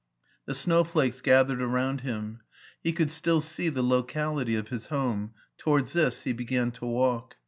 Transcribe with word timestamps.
The 0.47 0.55
snowflakes 0.55 1.21
gathered 1.21 1.61
around 1.61 2.01
him. 2.01 2.39
He 2.83 2.91
could 2.91 3.11
still 3.11 3.39
see 3.39 3.69
the 3.69 3.83
locality 3.83 4.55
of 4.55 4.69
his 4.69 4.87
home: 4.87 5.35
to 5.59 5.69
wards 5.69 5.93
this 5.93 6.23
he 6.23 6.33
began 6.33 6.71
to 6.71 6.87
walk. 6.87 7.35